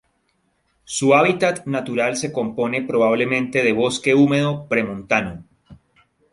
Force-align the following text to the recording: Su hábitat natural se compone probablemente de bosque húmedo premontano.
Su 0.83 1.13
hábitat 1.13 1.67
natural 1.67 2.17
se 2.17 2.33
compone 2.33 2.81
probablemente 2.81 3.61
de 3.61 3.71
bosque 3.71 4.15
húmedo 4.15 4.67
premontano. 4.67 5.43